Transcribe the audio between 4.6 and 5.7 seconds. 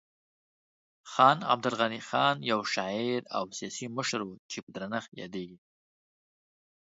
په درنښت یادیږي.